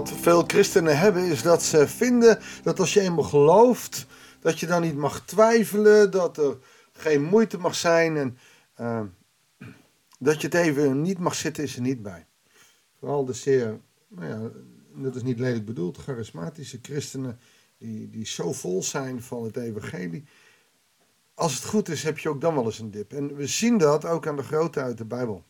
wat 0.00 0.18
veel 0.20 0.44
christenen 0.46 0.98
hebben, 0.98 1.24
is 1.24 1.42
dat 1.42 1.62
ze 1.62 1.88
vinden 1.88 2.38
dat 2.62 2.80
als 2.80 2.94
je 2.94 3.00
eenmaal 3.00 3.24
gelooft, 3.24 4.06
dat 4.40 4.60
je 4.60 4.66
dan 4.66 4.82
niet 4.82 4.96
mag 4.96 5.24
twijfelen, 5.24 6.10
dat 6.10 6.36
er 6.36 6.58
geen 6.92 7.22
moeite 7.22 7.58
mag 7.58 7.74
zijn 7.74 8.16
en 8.16 8.38
uh, 8.80 9.02
dat 10.18 10.40
je 10.40 10.46
het 10.46 10.56
even 10.56 11.02
niet 11.02 11.18
mag 11.18 11.34
zitten, 11.34 11.64
is 11.64 11.76
er 11.76 11.82
niet 11.82 12.02
bij. 12.02 12.26
Vooral 12.98 13.24
de 13.24 13.32
zeer, 13.32 13.80
nou 14.08 14.28
ja, 14.28 14.50
dat 15.02 15.16
is 15.16 15.22
niet 15.22 15.38
lelijk 15.38 15.64
bedoeld, 15.64 15.98
charismatische 15.98 16.78
christenen 16.82 17.38
die, 17.78 18.10
die 18.10 18.26
zo 18.26 18.52
vol 18.52 18.82
zijn 18.82 19.22
van 19.22 19.44
het 19.44 19.56
evangelie. 19.56 20.24
Als 21.34 21.54
het 21.54 21.64
goed 21.64 21.88
is, 21.88 22.02
heb 22.02 22.18
je 22.18 22.28
ook 22.28 22.40
dan 22.40 22.54
wel 22.54 22.64
eens 22.64 22.78
een 22.78 22.90
dip. 22.90 23.12
En 23.12 23.34
we 23.34 23.46
zien 23.46 23.78
dat 23.78 24.04
ook 24.04 24.26
aan 24.26 24.36
de 24.36 24.42
grote 24.42 24.80
uit 24.80 24.98
de 24.98 25.04
Bijbel. 25.04 25.44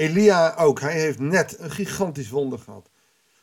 Elia 0.00 0.54
ook, 0.54 0.80
hij 0.80 1.00
heeft 1.00 1.18
net 1.18 1.58
een 1.58 1.70
gigantisch 1.70 2.28
wonder 2.28 2.58
gehad. 2.58 2.90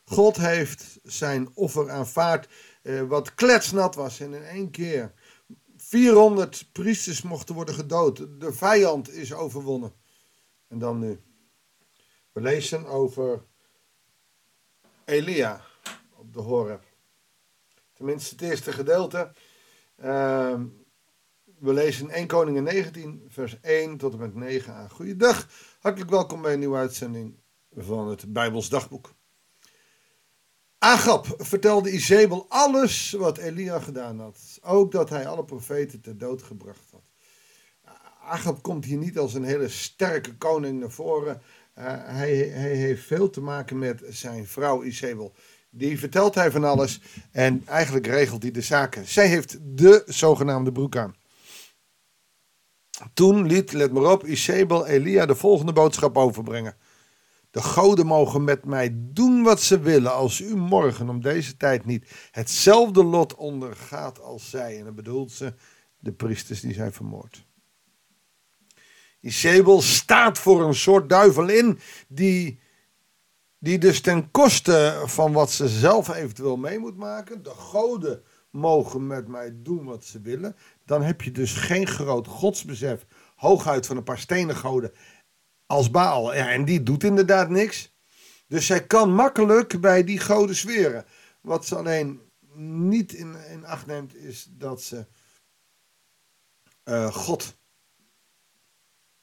God 0.06 0.38
heeft 0.38 1.00
zijn 1.04 1.50
offer 1.54 1.90
aanvaard, 1.90 2.48
eh, 2.82 3.02
wat 3.02 3.36
kletsnat 3.36 3.96
was. 3.96 4.20
En 4.20 4.34
in 4.34 4.44
één 4.44 4.72
keer 4.72 5.14
400 5.76 6.70
priesters 6.72 7.22
mochten 7.22 7.56
worden 7.56 7.76
gedood. 7.76 8.18
De 8.40 8.54
vijand 8.54 9.12
is 9.12 9.34
overwonnen. 9.34 9.94
En 10.68 10.80
dan 10.80 11.00
nu. 11.00 11.20
We 12.32 12.42
lezen 12.42 12.86
over 12.86 13.44
Elia 15.06 15.62
op 16.16 16.34
de 16.34 16.42
Horeb. 16.42 16.84
Tenminste, 17.94 18.36
het 18.36 18.44
eerste 18.44 18.72
gedeelte. 18.72 19.32
Uh, 20.04 20.62
we 21.60 21.74
lezen 21.74 22.10
1 22.10 22.28
Koningen 22.28 22.64
19, 22.64 23.26
vers 23.30 23.60
1 23.62 23.98
tot 23.98 24.14
en 24.14 24.20
met 24.20 24.36
9 24.36 24.74
aan. 24.74 24.90
Goeiedag, 24.90 25.48
hartelijk 25.80 26.12
welkom 26.12 26.42
bij 26.42 26.54
een 26.54 26.60
nieuwe 26.60 26.78
uitzending 26.78 27.36
van 27.76 28.08
het 28.08 28.34
Bijbels 28.34 28.70
Dagboek. 28.70 29.16
Agab 30.78 31.36
vertelde 31.38 31.92
Izebel 31.92 32.46
alles 32.50 33.12
wat 33.12 33.38
Elia 33.38 33.80
gedaan 33.80 34.20
had. 34.20 34.60
Ook 34.62 34.92
dat 34.92 35.10
hij 35.10 35.28
alle 35.28 35.46
profeten 35.46 36.02
ter 36.02 36.18
dood 36.18 36.44
gebracht 36.44 36.92
had. 36.92 37.04
Agab 38.22 38.62
komt 38.62 38.86
hier 38.86 38.98
niet 38.98 39.18
als 39.18 39.34
een 39.34 39.44
hele 39.44 39.70
sterke 39.70 40.36
koning 40.36 40.80
naar 40.80 40.92
voren. 40.92 41.42
Uh, 41.78 41.84
hij, 41.88 42.36
hij, 42.38 42.76
heeft 42.76 43.04
veel 43.06 43.30
te 43.30 43.42
maken 43.42 43.80
met 43.80 44.04
zijn 44.10 44.48
vrouw 44.48 44.84
Izebel. 44.84 45.34
Die 45.70 46.00
vertelt 46.00 46.36
hij 46.36 46.52
van 46.52 46.64
alles 46.64 47.02
en 47.32 47.62
eigenlijk 47.66 48.08
regelt 48.08 48.42
hij 48.42 48.52
de 48.52 48.62
zaken. 48.62 49.08
Zij 49.08 49.28
heeft 49.28 49.58
de 49.62 50.04
zogenaamde 50.06 50.72
broek 50.72 50.96
aan. 50.96 51.16
Toen 53.14 53.46
liet, 53.46 53.72
let 53.72 53.92
maar 53.92 54.12
op, 54.12 54.26
Isabel 54.26 54.86
Elia 54.86 55.26
de 55.26 55.36
volgende 55.36 55.74
boodschap 55.74 56.18
overbrengen. 56.18 56.76
De 57.52 57.62
goden 57.62 58.06
mogen 58.06 58.44
met 58.44 58.66
mij 58.66 58.90
doen 58.94 59.44
wat 59.44 59.62
ze 59.62 59.80
willen 59.80 60.14
als 60.14 60.40
u 60.40 60.56
morgen 60.56 61.10
om 61.10 61.22
deze 61.22 61.58
tijd 61.58 61.86
niet 61.86 62.12
hetzelfde 62.32 63.04
lot 63.04 63.36
ondergaat 63.36 64.22
als 64.22 64.50
zij. 64.50 64.78
En 64.78 64.84
dan 64.84 64.96
bedoelt 64.96 65.32
ze 65.32 65.54
de 66.00 66.12
priesters 66.12 66.60
die 66.62 66.74
zijn 66.74 66.94
vermoord. 66.94 67.46
Isabel 69.20 69.82
staat 69.82 70.38
voor 70.38 70.64
een 70.64 70.76
soort 70.76 71.10
duivel 71.10 71.48
in 71.48 71.80
die, 72.08 72.60
die 73.60 73.78
dus 73.78 74.02
ten 74.02 74.32
koste 74.32 75.04
van 75.06 75.32
wat 75.32 75.52
ze 75.52 75.68
zelf 75.68 76.10
eventueel 76.10 76.58
mee 76.58 76.80
moet 76.80 76.98
maken, 76.98 77.44
de 77.44 77.50
goden 77.50 78.24
mogen 78.50 79.08
met 79.08 79.28
mij 79.28 79.52
doen 79.56 79.86
wat 79.86 80.06
ze 80.06 80.22
willen. 80.22 80.56
Dan 80.86 81.02
heb 81.02 81.22
je 81.22 81.32
dus 81.32 81.54
geen 81.54 81.88
groot 81.88 82.28
godsbesef, 82.28 83.06
hooguit 83.36 83.86
van 83.86 83.98
een 83.98 84.04
paar 84.04 84.20
stenen 84.20 84.56
goden 84.56 84.92
als 85.66 85.92
Baal. 85.92 86.36
Ja, 86.36 86.50
en 86.50 86.66
die 86.66 86.84
doet 86.84 87.04
inderdaad 87.04 87.50
niks. 87.50 87.96
Dus 88.48 88.66
zij 88.66 88.88
kan 88.88 89.14
makkelijk 89.14 89.82
bij 89.82 90.04
die 90.04 90.20
goden 90.20 90.56
zweren. 90.56 91.06
Wat 91.42 91.66
ze 91.66 91.76
alleen 91.76 92.22
niet 92.56 93.14
in, 93.14 93.36
in 93.36 93.66
acht 93.66 93.86
neemt, 93.86 94.16
is 94.16 94.48
dat 94.52 94.82
ze 94.82 95.08
uh, 96.84 97.14
God 97.14 97.58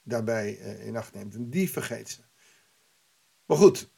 daarbij 0.03 0.59
uh, 0.59 0.87
in 0.87 0.97
acht 0.97 1.15
neemt. 1.15 1.34
En 1.34 1.50
die 1.50 1.70
vergeet 1.70 2.09
ze. 2.09 2.20
Maar 3.44 3.56
goed, 3.56 3.91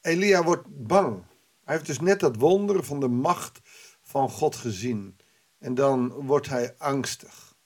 Elia 0.00 0.42
wordt 0.42 0.86
bang. 0.86 1.24
Hij 1.72 1.80
heeft 1.80 1.98
dus 1.98 2.06
net 2.06 2.20
dat 2.20 2.36
wonder 2.36 2.84
van 2.84 3.00
de 3.00 3.08
macht 3.08 3.60
van 4.00 4.30
God 4.30 4.56
gezien. 4.56 5.16
En 5.58 5.74
dan 5.74 6.08
wordt 6.08 6.48
hij 6.48 6.74
angstig. 6.78 7.56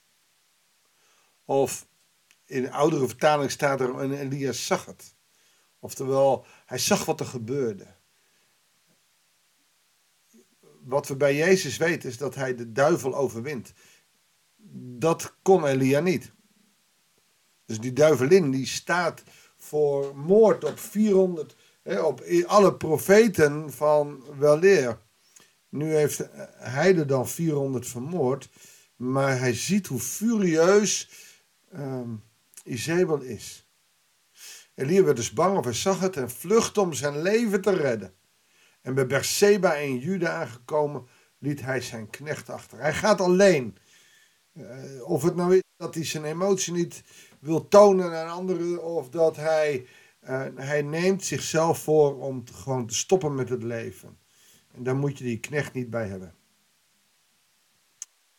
Of 1.45 1.87
in 2.45 2.71
oudere 2.71 3.07
vertaling 3.07 3.51
staat 3.51 3.81
er, 3.81 3.99
en 3.99 4.11
Elia 4.11 4.51
zag 4.51 4.85
het. 4.85 5.15
Oftewel, 5.79 6.45
hij 6.65 6.77
zag 6.77 7.05
wat 7.05 7.19
er 7.19 7.25
gebeurde. 7.25 7.95
Wat 10.83 11.07
we 11.07 11.15
bij 11.15 11.35
Jezus 11.35 11.77
weten 11.77 12.09
is 12.09 12.17
dat 12.17 12.35
hij 12.35 12.55
de 12.55 12.71
duivel 12.71 13.15
overwint. 13.15 13.73
Dat 14.99 15.35
kon 15.41 15.65
Elia 15.65 15.99
niet. 15.99 16.31
Dus 17.65 17.79
die 17.79 17.93
duivelin 17.93 18.51
die 18.51 18.67
staat 18.67 19.23
voor 19.57 20.17
moord 20.17 20.63
op 20.63 20.79
400, 20.79 21.51
hè, 21.51 21.66
op 21.87 22.23
alle 22.45 22.75
profeten 22.75 23.73
van 23.73 24.23
weleer. 24.39 24.99
Nu 25.69 25.95
heeft 25.95 26.29
hij 26.57 26.97
er 26.97 27.07
dan 27.07 27.27
400 27.27 27.87
vermoord. 27.87 28.49
Maar 28.95 29.39
hij 29.39 29.53
ziet 29.53 29.87
hoe 29.87 29.99
furieus 29.99 31.09
um, 31.75 32.23
Izebel 32.63 33.21
is. 33.21 33.67
Elia 34.75 35.03
werd 35.03 35.17
dus 35.17 35.33
bang 35.33 35.57
of 35.57 35.63
hij 35.63 35.73
zag 35.73 35.99
het 35.99 36.17
en 36.17 36.29
vluchtte 36.31 36.81
om 36.81 36.93
zijn 36.93 37.21
leven 37.21 37.61
te 37.61 37.71
redden. 37.71 38.13
En 38.81 38.93
bij 38.93 39.07
Berseba 39.07 39.73
in 39.73 39.97
Juda 39.97 40.33
aangekomen 40.33 41.07
liet 41.39 41.61
hij 41.61 41.81
zijn 41.81 42.09
knecht 42.09 42.49
achter. 42.49 42.79
Hij 42.79 42.93
gaat 42.93 43.21
alleen. 43.21 43.77
Uh, 44.53 45.09
of 45.09 45.23
het 45.23 45.35
nou 45.35 45.55
is 45.55 45.61
dat 45.77 45.95
hij 45.95 46.05
zijn 46.05 46.25
emotie 46.25 46.73
niet 46.73 47.03
wil 47.39 47.67
tonen 47.67 48.17
aan 48.17 48.29
anderen 48.29 48.83
of 48.83 49.09
dat 49.09 49.35
hij, 49.35 49.87
uh, 50.23 50.45
hij 50.55 50.81
neemt 50.81 51.23
zichzelf 51.23 51.79
voor 51.79 52.19
om 52.19 52.43
te, 52.43 52.53
gewoon 52.53 52.87
te 52.87 52.95
stoppen 52.95 53.35
met 53.35 53.49
het 53.49 53.63
leven. 53.63 54.17
En 54.73 54.83
daar 54.83 54.95
moet 54.95 55.17
je 55.17 55.23
die 55.23 55.39
knecht 55.39 55.73
niet 55.73 55.89
bij 55.89 56.07
hebben. 56.07 56.35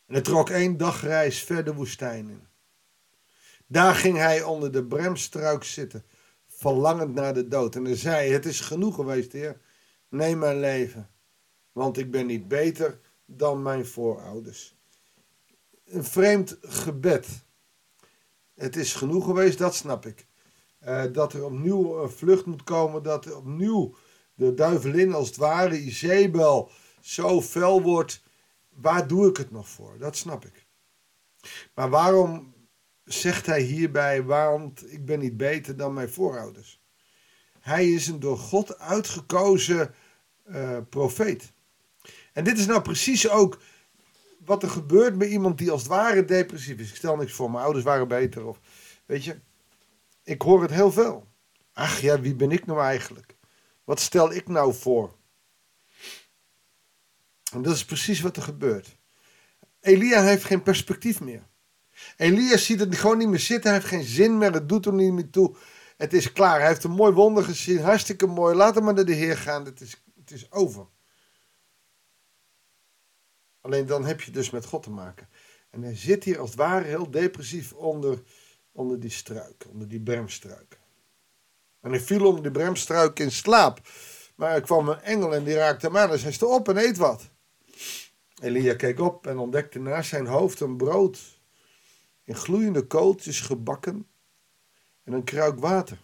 En 0.07 0.15
hij 0.15 0.23
trok 0.23 0.51
één 0.51 0.77
dagreis 0.77 1.43
verder 1.43 1.75
woestijn 1.75 2.29
in. 2.29 2.47
Daar 3.67 3.95
ging 3.95 4.17
hij 4.17 4.43
onder 4.43 4.73
de 4.73 4.85
bremstruik 4.85 5.65
zitten, 5.65 6.05
verlangend 6.47 7.15
naar 7.15 7.35
de 7.35 7.49
dood. 7.49 7.75
En 7.75 7.85
hij 7.85 7.97
zei: 7.97 8.33
Het 8.33 8.47
is 8.47 8.61
genoeg 8.61 8.95
geweest, 8.95 9.33
Heer. 9.33 9.61
Neem 10.09 10.39
mijn 10.39 10.61
leven, 10.61 11.11
want 11.73 11.99
ik 11.99 12.11
ben 12.11 12.27
niet 12.27 12.49
beter 12.49 13.01
dan 13.25 13.63
mijn 13.63 13.87
voorouders. 13.87 14.77
Een 15.85 16.05
vreemd 16.05 16.57
gebed. 16.61 17.45
Het 18.55 18.77
is 18.77 18.95
genoeg 18.95 19.25
geweest, 19.25 19.59
dat 19.59 19.75
snap 19.75 20.07
ik. 20.07 20.27
Uh, 20.87 21.05
dat 21.13 21.33
er 21.33 21.45
opnieuw 21.45 22.03
een 22.03 22.11
vlucht 22.11 22.47
moet 22.47 22.63
komen, 22.63 23.03
dat 23.03 23.25
er 23.25 23.37
opnieuw 23.37 23.97
de 24.35 24.55
duivelin 24.55 25.15
als 25.15 25.27
het 25.27 25.37
ware, 25.37 25.81
Izebel, 25.81 26.71
zo 27.01 27.43
fel 27.43 27.83
wordt. 27.83 28.23
Waar 28.69 29.07
doe 29.07 29.29
ik 29.29 29.37
het 29.37 29.51
nog 29.51 29.69
voor? 29.69 29.99
Dat 29.99 30.17
snap 30.17 30.45
ik. 30.45 30.67
Maar 31.75 31.91
waarom 31.91 32.55
zegt 33.05 33.47
hij 33.47 33.61
hierbij, 33.61 34.23
want 34.23 34.93
ik 34.93 35.05
ben 35.05 35.19
niet 35.19 35.37
beter 35.37 35.77
dan 35.77 35.93
mijn 35.93 36.11
voorouders? 36.11 36.83
Hij 37.61 37.93
is 37.93 38.07
een 38.07 38.21
door 38.21 38.39
God 38.39 38.79
uitgekozen 38.79 39.95
uh, 40.47 40.79
profeet. 40.89 41.53
En 42.33 42.45
dit 42.45 42.59
is 42.59 42.67
nou 42.67 42.83
precies 42.83 43.29
ook 43.29 43.61
wat 44.45 44.63
er 44.63 44.71
gebeurt 44.71 45.19
bij 45.19 45.29
iemand 45.29 45.59
die 45.59 45.71
als 45.71 45.83
het 45.83 45.91
ware 45.91 46.25
depressief 46.25 46.79
is. 46.79 46.89
Ik 46.89 46.97
stel 46.97 47.17
niks 47.17 47.33
voor, 47.33 47.51
mijn 47.51 47.65
ouders 47.65 47.85
waren 47.85 48.09
beter. 48.09 48.47
Of, 48.47 48.61
weet 49.07 49.25
je, 49.25 49.41
ik 50.29 50.43
hoor 50.43 50.63
het 50.63 50.71
heel 50.71 50.93
veel. 50.93 51.27
Ach 51.73 52.01
ja, 52.01 52.21
wie 52.21 52.35
ben 52.35 52.51
ik 52.51 52.67
nou 52.67 52.81
eigenlijk? 52.81 53.37
Wat 53.85 54.01
stel 54.01 54.33
ik 54.33 54.49
nou 54.49 54.75
voor? 54.75 55.17
En 57.53 57.63
dat 57.63 57.75
is 57.75 57.85
precies 57.85 58.21
wat 58.21 58.37
er 58.37 58.43
gebeurt. 58.43 58.97
Elia 59.81 60.23
heeft 60.23 60.45
geen 60.45 60.63
perspectief 60.63 61.21
meer. 61.21 61.47
Elia 62.17 62.57
ziet 62.57 62.81
het 62.81 62.97
gewoon 62.97 63.19
niet 63.19 63.29
meer 63.29 63.39
zitten. 63.39 63.71
Hij 63.71 63.81
heeft 63.81 63.93
geen 63.93 64.05
zin 64.05 64.39
meer. 64.39 64.53
Het 64.53 64.69
doet 64.69 64.87
er 64.87 64.93
niet 64.93 65.13
meer 65.13 65.31
toe. 65.31 65.57
Het 65.97 66.13
is 66.13 66.33
klaar. 66.33 66.59
Hij 66.59 66.69
heeft 66.69 66.85
een 66.85 66.91
mooi 66.91 67.13
wonder 67.13 67.45
gezien. 67.45 67.81
Hartstikke 67.81 68.27
mooi. 68.27 68.55
Laat 68.55 68.75
hem 68.75 68.85
maar 68.85 68.95
naar 68.95 69.05
de 69.05 69.13
Heer 69.13 69.37
gaan. 69.37 69.65
Het 69.65 69.81
is, 69.81 70.05
het 70.15 70.31
is 70.31 70.53
over. 70.53 70.87
Alleen 73.61 73.87
dan 73.87 74.05
heb 74.05 74.21
je 74.21 74.31
dus 74.31 74.51
met 74.51 74.65
God 74.65 74.83
te 74.83 74.91
maken. 74.91 75.29
En 75.71 75.83
hij 75.83 75.97
zit 75.97 76.25
hier 76.25 76.39
als 76.39 76.51
het 76.51 76.59
ware 76.59 76.85
heel 76.85 77.11
depressief 77.11 77.73
onder, 77.73 78.23
onder 78.79 79.01
die 79.01 79.11
struik. 79.11 79.67
Onder 79.71 79.89
die 79.89 80.01
bermstruik. 80.01 80.81
En 81.81 81.91
hij 81.91 82.01
viel 82.01 82.27
onder 82.27 82.43
de 82.43 82.51
bremstruik 82.51 83.19
in 83.19 83.31
slaap. 83.31 83.81
Maar 84.35 84.55
er 84.55 84.61
kwam 84.61 84.89
een 84.89 85.01
engel 85.01 85.35
en 85.35 85.45
die 85.45 85.55
raakte 85.55 85.87
hem 85.87 85.97
aan. 85.97 86.11
Dus 86.11 86.23
hij 86.23 86.33
stond 86.33 86.55
op 86.55 86.69
en 86.69 86.77
eet 86.77 86.97
wat. 86.97 87.31
Elia 88.41 88.75
keek 88.75 89.01
op 89.01 89.27
en 89.27 89.39
ontdekte 89.39 89.79
naast 89.79 90.09
zijn 90.09 90.27
hoofd 90.27 90.61
een 90.61 90.77
brood. 90.77 91.41
In 92.25 92.35
gloeiende 92.35 92.87
kooltjes 92.87 93.41
gebakken. 93.41 94.07
En 95.05 95.13
een 95.13 95.25
kruik 95.25 95.59
water. 95.59 95.99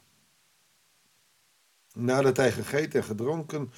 Nadat 1.93 2.37
hij 2.37 2.53
gegeten 2.53 3.00
en 3.00 3.06
gedronken 3.06 3.73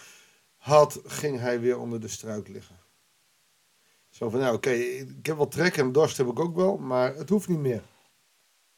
had, 0.57 1.01
ging 1.05 1.39
hij 1.39 1.61
weer 1.61 1.79
onder 1.79 2.01
de 2.01 2.09
struik 2.09 2.49
liggen. 2.49 2.79
Zo 4.09 4.29
van, 4.29 4.41
nou 4.41 4.55
oké, 4.55 4.71
ik 4.71 5.27
heb 5.27 5.37
wel 5.37 5.49
trek 5.49 5.77
en 5.77 5.93
dorst 5.93 6.17
heb 6.17 6.27
ik 6.27 6.39
ook 6.39 6.57
wel, 6.57 6.77
maar 6.77 7.15
het 7.15 7.29
hoeft 7.29 7.49
niet 7.49 7.59
meer. 7.59 7.83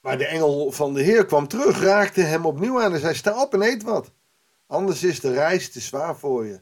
Maar 0.00 0.18
de 0.18 0.26
engel 0.26 0.72
van 0.72 0.94
de 0.94 1.02
Heer 1.02 1.26
kwam 1.26 1.48
terug, 1.48 1.80
raakte 1.80 2.20
hem 2.20 2.46
opnieuw 2.46 2.82
aan 2.82 2.94
en 2.94 3.00
zei, 3.00 3.14
sta 3.14 3.42
op 3.42 3.54
en 3.54 3.62
eet 3.62 3.82
wat. 3.82 4.12
Anders 4.66 5.02
is 5.02 5.20
de 5.20 5.32
reis 5.32 5.70
te 5.70 5.80
zwaar 5.80 6.18
voor 6.18 6.46
je. 6.46 6.60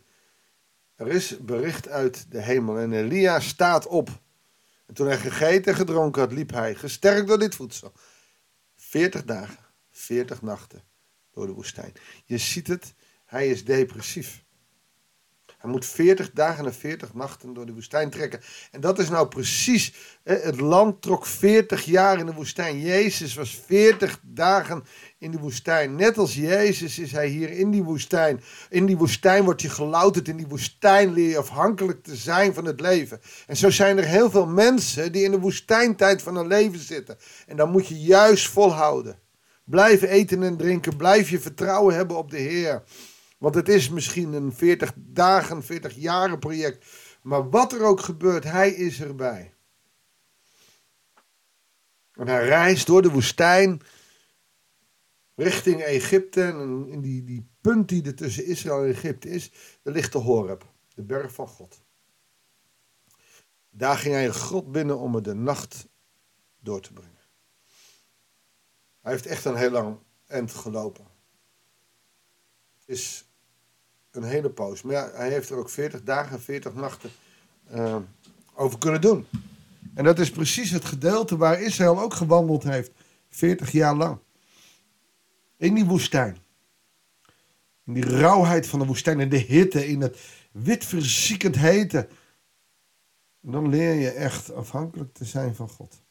Er 0.95 1.09
is 1.09 1.39
bericht 1.39 1.89
uit 1.89 2.31
de 2.31 2.43
hemel 2.43 2.79
en 2.79 2.93
Elia 2.93 3.41
staat 3.41 3.87
op. 3.87 4.09
En 4.87 4.95
toen 4.95 5.07
hij 5.07 5.19
gegeten 5.19 5.73
en 5.73 5.79
gedronken 5.79 6.23
had, 6.23 6.33
liep 6.33 6.51
hij, 6.51 6.75
gesterkt 6.75 7.29
door 7.29 7.39
dit 7.39 7.55
voedsel, 7.55 7.93
40 8.77 9.25
dagen, 9.25 9.59
40 9.91 10.43
nachten 10.43 10.83
door 11.31 11.47
de 11.47 11.53
woestijn. 11.53 11.93
Je 12.25 12.39
ziet 12.39 12.67
het, 12.67 12.95
hij 13.25 13.49
is 13.49 13.65
depressief. 13.65 14.45
Hij 15.59 15.71
moet 15.71 15.87
40 15.87 16.31
dagen 16.31 16.67
en 16.67 16.75
40 16.75 17.15
nachten 17.15 17.55
door 17.55 17.67
de 17.67 17.73
woestijn 17.73 18.11
trekken. 18.11 18.41
En 18.71 18.81
dat 18.81 18.99
is 18.99 19.09
nou 19.09 19.29
precies. 19.29 19.95
Het 20.23 20.61
land 20.61 21.03
trok 21.03 21.27
40 21.27 21.85
jaar 21.85 22.19
in 22.19 22.27
de 22.27 22.33
woestijn. 22.33 22.81
Jezus 22.81 23.35
was 23.35 23.63
40 23.67 24.21
dagen 24.23 24.85
in 25.19 25.31
de 25.31 25.39
woestijn. 25.39 25.95
Net 25.95 26.19
als 26.19 26.35
Jezus 26.35 26.99
is 26.99 27.13
hij 27.13 27.29
hier 27.29 27.51
in 27.51 27.71
die 27.71 27.83
woestijn. 27.83 28.41
In 28.71 28.87
die 28.87 28.97
woestijn 28.97 29.45
wordt 29.45 29.63
je 29.63 29.69
gelouterd. 29.69 30.29
In 30.29 30.37
die 30.37 30.47
woestijn 30.47 31.13
leer 31.13 31.29
je 31.29 31.39
afhankelijk 31.39 32.03
te 32.03 32.17
zijn 32.17 32.55
van 32.55 32.65
het 32.65 32.81
leven. 32.81 33.21
En 33.47 33.57
zo 33.57 33.71
zijn 33.71 33.99
er 33.99 34.05
heel 34.05 34.31
veel 34.31 34.47
mensen 34.47 35.13
die 35.13 35.25
in 35.25 35.31
de 35.31 35.41
woestijntijd 35.41 36.23
van 36.23 36.37
hun 36.37 36.47
leven 36.47 36.79
zitten. 36.79 37.19
En 37.47 37.57
dan 37.57 37.71
moet 37.71 37.87
je 37.87 38.01
juist 38.01 38.49
volhouden. 38.49 39.19
Blijf 39.65 40.03
eten 40.03 40.43
en 40.43 40.57
drinken. 40.57 40.97
Blijf 40.97 41.31
je 41.31 41.41
vertrouwen 41.41 41.95
hebben 41.95 42.17
op 42.17 42.31
de 42.31 42.39
Heer. 42.39 42.83
Want 43.39 43.55
het 43.55 43.69
is 43.69 43.89
misschien 43.89 44.33
een 44.33 44.53
40 44.53 44.93
dagen, 44.97 45.63
40 45.63 45.95
jaren 45.95 46.39
project. 46.39 46.87
Maar 47.23 47.51
wat 47.51 47.73
er 47.73 47.83
ook 47.83 48.01
gebeurt, 48.01 48.45
hij 48.45 48.71
is 48.71 49.01
erbij. 49.01 49.55
En 52.13 52.29
hij 52.29 52.45
reist 52.47 52.87
door 52.87 53.03
de 53.03 53.11
woestijn 53.11 53.83
richting 55.35 55.83
Egypte. 55.83 56.43
En 56.43 56.89
in 56.89 57.01
die, 57.01 57.25
die 57.25 57.49
punt 57.61 57.89
die 57.89 58.05
er 58.05 58.15
tussen 58.15 58.45
Israël 58.45 58.85
en 58.85 58.91
Egypte 58.91 59.29
is, 59.29 59.51
daar 59.83 59.95
ligt 59.95 60.13
de 60.13 60.19
Horeb, 60.19 60.73
de 60.95 61.03
berg 61.03 61.33
van 61.33 61.49
God. 61.49 61.85
Daar 63.71 63.97
ging 63.97 64.15
hij 64.15 64.27
een 64.27 64.33
grot 64.33 64.73
binnen 64.73 64.99
om 64.99 65.15
er 65.15 65.23
de 65.23 65.35
nacht 65.35 65.89
door 66.61 66.81
te 66.81 66.93
brengen. 66.93 67.15
Hij 69.01 69.13
heeft 69.13 69.27
echt 69.27 69.45
een 69.45 69.57
heel 69.57 69.71
lang 69.71 69.99
eind 70.27 70.53
gelopen. 70.53 71.07
Is 72.85 73.26
een 74.17 74.25
hele 74.25 74.51
poos. 74.51 74.83
Maar 74.83 74.95
ja, 74.95 75.11
hij 75.15 75.31
heeft 75.31 75.51
er 75.51 75.57
ook 75.57 75.71
40 75.71 76.03
dagen, 76.03 76.41
40 76.41 76.75
nachten 76.75 77.11
uh, 77.75 77.97
over 78.55 78.79
kunnen 78.79 79.01
doen. 79.01 79.27
En 79.95 80.05
dat 80.05 80.19
is 80.19 80.31
precies 80.31 80.71
het 80.71 80.85
gedeelte 80.85 81.37
waar 81.37 81.61
Israël 81.61 82.01
ook 82.01 82.15
gewandeld 82.15 82.63
heeft. 82.63 82.91
40 83.29 83.73
jaar 83.73 83.95
lang. 83.95 84.19
In 85.57 85.75
die 85.75 85.85
woestijn. 85.85 86.39
In 87.85 87.95
die 87.95 88.07
rauwheid 88.07 88.67
van 88.67 88.79
de 88.79 88.87
woestijn. 88.87 89.21
In 89.21 89.29
de 89.29 89.37
hitte. 89.37 89.87
In 89.87 90.01
het 90.01 90.19
wit 90.53 90.85
verziekend 90.85 91.57
hete. 91.57 92.09
En 93.43 93.51
dan 93.51 93.69
leer 93.69 93.95
je 93.95 94.11
echt 94.11 94.53
afhankelijk 94.53 95.15
te 95.15 95.25
zijn 95.25 95.55
van 95.55 95.69
God. 95.69 96.03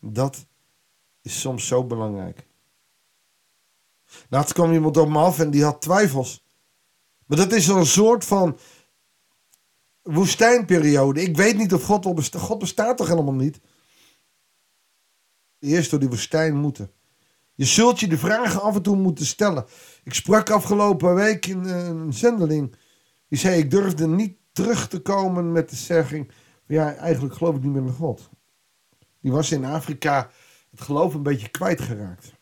Dat 0.00 0.46
is 1.22 1.40
soms 1.40 1.66
zo 1.66 1.84
belangrijk. 1.84 2.46
Laatst 4.28 4.52
kwam 4.52 4.72
iemand 4.72 4.96
op 4.96 5.08
me 5.08 5.18
af 5.18 5.38
en 5.38 5.50
die 5.50 5.64
had 5.64 5.82
twijfels. 5.82 6.44
Maar 7.26 7.38
dat 7.38 7.52
is 7.52 7.66
een 7.66 7.86
soort 7.86 8.24
van 8.24 8.58
woestijnperiode. 10.02 11.22
Ik 11.22 11.36
weet 11.36 11.56
niet 11.56 11.74
of 11.74 11.84
God 11.84 12.06
al 12.06 12.14
bestaat. 12.14 12.40
God 12.40 12.58
bestaat 12.58 12.96
toch 12.96 13.08
helemaal 13.08 13.34
niet? 13.34 13.60
Eerst 15.58 15.90
door 15.90 16.00
die 16.00 16.08
woestijn 16.08 16.56
moeten. 16.56 16.90
Je 17.54 17.64
zult 17.64 18.00
je 18.00 18.06
de 18.06 18.18
vragen 18.18 18.62
af 18.62 18.74
en 18.74 18.82
toe 18.82 18.96
moeten 18.96 19.26
stellen. 19.26 19.64
Ik 20.04 20.14
sprak 20.14 20.50
afgelopen 20.50 21.14
week 21.14 21.46
in 21.46 21.66
eh, 21.66 21.86
een 21.86 22.12
zendeling. 22.12 22.76
Die 23.28 23.38
zei: 23.38 23.58
Ik 23.58 23.70
durfde 23.70 24.06
niet 24.06 24.36
terug 24.52 24.88
te 24.88 25.00
komen 25.00 25.52
met 25.52 25.70
de 25.70 25.76
zegging: 25.76 26.30
Ja, 26.66 26.94
eigenlijk 26.94 27.34
geloof 27.34 27.56
ik 27.56 27.62
niet 27.62 27.72
meer 27.72 27.82
in 27.82 27.92
God. 27.92 28.30
Die 29.20 29.32
was 29.32 29.50
in 29.50 29.64
Afrika 29.64 30.30
het 30.70 30.80
geloof 30.80 31.14
een 31.14 31.22
beetje 31.22 31.48
kwijtgeraakt. 31.48 32.32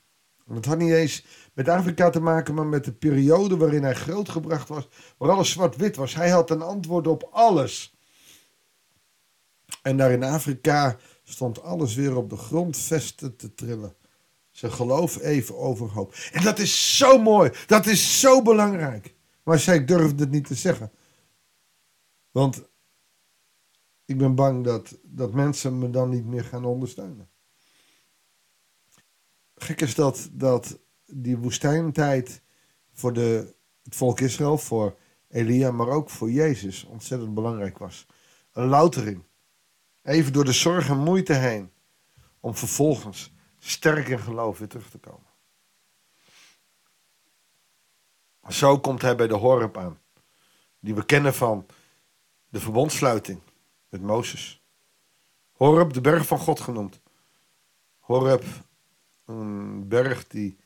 Dat 0.54 0.64
had 0.64 0.78
niet 0.78 0.93
eens 0.93 1.25
met 1.52 1.69
Afrika 1.69 2.10
te 2.10 2.20
maken, 2.20 2.54
maar 2.54 2.66
met 2.66 2.84
de 2.84 2.93
periode 2.93 3.56
waarin 3.56 3.82
hij 3.82 3.94
grootgebracht 3.94 4.69
was, 4.69 4.88
waar 5.16 5.31
alles 5.31 5.50
zwart-wit 5.50 5.96
was. 5.96 6.14
Hij 6.14 6.31
had 6.31 6.50
een 6.50 6.62
antwoord 6.62 7.06
op 7.06 7.28
alles. 7.31 7.94
En 9.82 9.96
daar 9.96 10.10
in 10.10 10.22
Afrika 10.22 10.96
stond 11.25 11.62
alles 11.62 11.94
weer 11.94 12.16
op 12.16 12.31
de 12.31 12.37
grondvesten 12.37 13.37
te 13.37 13.54
trillen. 13.54 13.96
Zijn 14.50 14.72
geloof 14.72 15.20
even 15.20 15.56
overhoop. 15.56 16.14
En 16.32 16.43
dat 16.43 16.58
is 16.58 16.96
zo 16.96 17.19
mooi. 17.19 17.50
Dat 17.66 17.87
is 17.87 18.20
zo 18.20 18.43
belangrijk. 18.43 19.14
Maar 19.43 19.58
zij 19.58 19.84
durfde 19.84 20.22
het 20.22 20.32
niet 20.32 20.46
te 20.46 20.55
zeggen. 20.55 20.93
Want 22.31 22.62
ik 24.05 24.19
ben 24.19 24.34
bang 24.34 24.64
dat, 24.64 24.98
dat 25.02 25.32
mensen 25.32 25.78
me 25.78 25.90
dan 25.90 26.08
niet 26.08 26.25
meer 26.25 26.44
gaan 26.44 26.64
ondersteunen. 26.64 27.31
Gek 29.62 29.80
is 29.80 29.94
dat, 29.94 30.28
dat 30.32 30.78
die 31.06 31.36
woestijntijd 31.36 32.42
voor 32.92 33.12
de, 33.12 33.54
het 33.82 33.96
volk 33.96 34.20
Israël, 34.20 34.58
voor 34.58 34.98
Elia, 35.28 35.70
maar 35.70 35.88
ook 35.88 36.10
voor 36.10 36.30
Jezus 36.30 36.84
ontzettend 36.84 37.34
belangrijk 37.34 37.78
was. 37.78 38.06
Een 38.52 38.66
loutering. 38.66 39.22
Even 40.02 40.32
door 40.32 40.44
de 40.44 40.52
zorg 40.52 40.88
en 40.88 40.98
moeite 40.98 41.32
heen. 41.32 41.72
Om 42.40 42.54
vervolgens 42.54 43.32
sterk 43.58 44.08
in 44.08 44.18
geloof 44.18 44.58
weer 44.58 44.68
terug 44.68 44.90
te 44.90 44.98
komen. 44.98 45.30
Zo 48.48 48.78
komt 48.78 49.02
hij 49.02 49.16
bij 49.16 49.26
de 49.26 49.36
Horeb 49.36 49.76
aan. 49.76 49.98
Die 50.80 50.94
we 50.94 51.04
kennen 51.04 51.34
van 51.34 51.66
de 52.48 52.60
verbondsluiting 52.60 53.40
met 53.88 54.02
Mozes. 54.02 54.64
Horeb, 55.52 55.92
de 55.92 56.00
berg 56.00 56.26
van 56.26 56.38
God 56.38 56.60
genoemd. 56.60 57.00
Horeb, 57.98 58.44
een 59.41 59.89
berg 59.89 60.27
die 60.27 60.58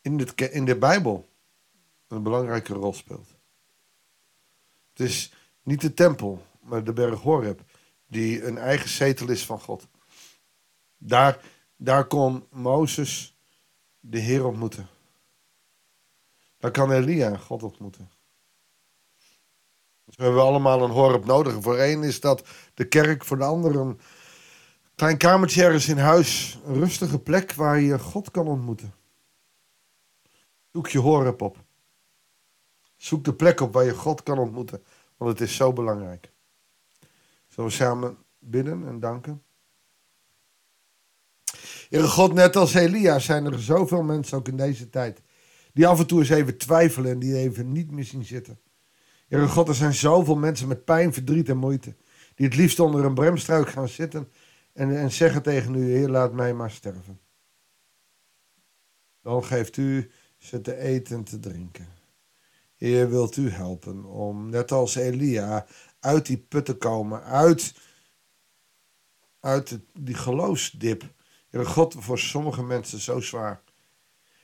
in 0.00 0.16
de, 0.16 0.50
in 0.50 0.64
de 0.64 0.76
Bijbel 0.76 1.28
een 2.08 2.22
belangrijke 2.22 2.72
rol 2.72 2.92
speelt. 2.92 3.28
Het 4.92 5.00
is 5.08 5.32
niet 5.62 5.80
de 5.80 5.94
tempel, 5.94 6.46
maar 6.60 6.84
de 6.84 6.92
berg 6.92 7.20
Horeb, 7.20 7.60
die 8.06 8.44
een 8.44 8.58
eigen 8.58 8.88
zetel 8.88 9.28
is 9.28 9.46
van 9.46 9.60
God. 9.60 9.88
Daar, 10.96 11.44
daar 11.76 12.06
kon 12.06 12.46
Mozes 12.50 13.36
de 14.00 14.18
Heer 14.18 14.46
ontmoeten. 14.46 14.88
Daar 16.58 16.70
kan 16.70 16.92
Elia 16.92 17.36
God 17.36 17.62
ontmoeten. 17.62 18.10
Dus 20.04 20.16
we 20.16 20.22
hebben 20.22 20.42
allemaal 20.42 20.82
een 20.82 20.90
Horeb 20.90 21.24
nodig. 21.24 21.62
Voor 21.62 21.76
één 21.76 22.02
is 22.02 22.20
dat 22.20 22.48
de 22.74 22.88
kerk, 22.88 23.24
voor 23.24 23.38
de 23.38 23.44
ander 23.44 23.76
een 23.76 24.00
klein 25.02 25.18
kamertje 25.18 25.62
ergens 25.62 25.88
in 25.88 25.98
huis. 25.98 26.58
Een 26.66 26.74
rustige 26.74 27.18
plek 27.18 27.52
waar 27.52 27.80
je 27.80 27.98
God 27.98 28.30
kan 28.30 28.46
ontmoeten. 28.46 28.94
Zoek 30.72 30.88
je 30.88 30.98
Horeb 30.98 31.42
op. 31.42 31.56
Zoek 32.96 33.24
de 33.24 33.34
plek 33.34 33.60
op 33.60 33.72
waar 33.72 33.84
je 33.84 33.94
God 33.94 34.22
kan 34.22 34.38
ontmoeten. 34.38 34.82
Want 35.16 35.30
het 35.30 35.48
is 35.48 35.56
zo 35.56 35.72
belangrijk. 35.72 36.32
Zullen 37.48 37.70
we 37.70 37.76
samen 37.76 38.16
bidden 38.38 38.86
en 38.86 39.00
danken? 39.00 39.42
Heere 41.88 42.08
God, 42.08 42.32
net 42.32 42.56
als 42.56 42.74
Elia 42.74 43.18
zijn 43.18 43.44
er 43.44 43.62
zoveel 43.62 44.02
mensen 44.02 44.38
ook 44.38 44.48
in 44.48 44.56
deze 44.56 44.90
tijd. 44.90 45.22
Die 45.72 45.86
af 45.86 45.98
en 45.98 46.06
toe 46.06 46.18
eens 46.18 46.28
even 46.28 46.58
twijfelen 46.58 47.10
en 47.10 47.18
die 47.18 47.36
even 47.36 47.72
niet 47.72 47.90
meer 47.90 48.04
zien 48.04 48.24
zitten. 48.24 48.60
Heere 49.28 49.48
God, 49.48 49.68
er 49.68 49.74
zijn 49.74 49.94
zoveel 49.94 50.36
mensen 50.36 50.68
met 50.68 50.84
pijn, 50.84 51.12
verdriet 51.12 51.48
en 51.48 51.56
moeite. 51.56 51.96
Die 52.34 52.46
het 52.46 52.56
liefst 52.56 52.80
onder 52.80 53.04
een 53.04 53.14
bremstruik 53.14 53.68
gaan 53.68 53.88
zitten 53.88 54.28
en, 54.72 54.96
en 54.96 55.10
zeggen 55.10 55.42
tegen 55.42 55.74
u, 55.74 55.92
Heer, 55.92 56.08
laat 56.08 56.32
mij 56.32 56.54
maar 56.54 56.70
sterven. 56.70 57.20
Dan 59.22 59.44
geeft 59.44 59.76
u 59.76 60.10
ze 60.38 60.60
te 60.60 60.76
eten 60.76 61.16
en 61.16 61.24
te 61.24 61.38
drinken. 61.38 61.88
Heer, 62.76 63.10
wilt 63.10 63.36
u 63.36 63.50
helpen 63.50 64.04
om, 64.04 64.50
net 64.50 64.72
als 64.72 64.94
Elia, 64.94 65.66
uit 66.00 66.26
die 66.26 66.38
put 66.38 66.64
te 66.64 66.74
komen, 66.74 67.22
uit, 67.22 67.74
uit 69.40 69.78
die 69.92 70.14
geloofsdip. 70.14 71.12
Heer 71.48 71.66
God, 71.66 71.94
voor 71.98 72.18
sommige 72.18 72.62
mensen 72.62 73.00
zo 73.00 73.20
zwaar. 73.20 73.62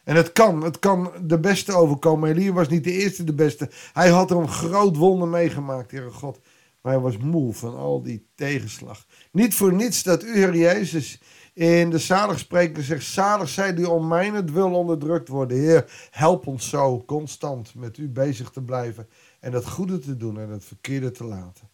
En 0.05 0.17
het 0.17 0.33
kan, 0.33 0.63
het 0.63 0.79
kan 0.79 1.13
de 1.23 1.39
beste 1.41 1.73
overkomen. 1.73 2.31
Elia 2.31 2.53
was 2.53 2.69
niet 2.69 2.85
de 2.85 2.93
eerste 2.93 3.25
de 3.25 3.35
beste. 3.35 3.71
Hij 3.93 4.09
had 4.09 4.31
er 4.31 4.37
een 4.37 4.49
groot 4.49 4.97
wonder 4.97 5.29
meegemaakt, 5.29 5.91
Heer 5.91 6.11
God. 6.11 6.41
Maar 6.81 6.93
hij 6.93 7.03
was 7.03 7.17
moe 7.17 7.55
van 7.55 7.77
al 7.77 8.03
die 8.03 8.29
tegenslag. 8.35 9.07
Niet 9.33 9.55
voor 9.55 9.73
niets 9.73 10.03
dat 10.03 10.23
u, 10.23 10.35
Heer 10.35 10.57
Jezus, 10.57 11.21
in 11.53 11.91
de 11.91 11.99
zaligspreker 11.99 12.83
zegt: 12.85 13.05
Zalig 13.05 13.49
zij 13.49 13.75
die 13.75 13.89
om 13.89 14.13
het 14.13 14.53
wil 14.53 14.75
onderdrukt 14.75 15.29
worden. 15.29 15.59
Heer, 15.59 16.09
help 16.11 16.47
ons 16.47 16.69
zo 16.69 17.05
constant 17.05 17.75
met 17.75 17.99
u 17.99 18.09
bezig 18.09 18.51
te 18.51 18.63
blijven. 18.63 19.09
En 19.41 19.53
het 19.53 19.67
goede 19.67 19.99
te 19.99 20.17
doen 20.17 20.41
en 20.41 20.49
het 20.49 20.65
verkeerde 20.65 21.11
te 21.11 21.25
laten. 21.25 21.69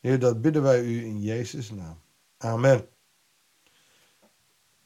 Heer, 0.00 0.18
dat 0.18 0.40
bidden 0.40 0.62
wij 0.62 0.82
u 0.82 1.04
in 1.04 1.20
Jezus' 1.20 1.70
naam. 1.70 2.00
Amen. 2.38 2.88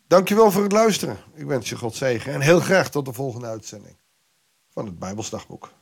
Dankjewel 0.07 0.50
voor 0.50 0.62
het 0.62 0.73
luisteren. 0.73 1.17
Ik 1.35 1.47
wens 1.47 1.69
je 1.69 1.76
God 1.76 1.95
zegen 1.95 2.33
en 2.33 2.41
heel 2.41 2.61
graag 2.61 2.91
tot 2.91 3.05
de 3.05 3.12
volgende 3.12 3.47
uitzending 3.47 3.97
van 4.69 4.87
het 4.87 4.99
Bijbelsdagboek. 4.99 5.73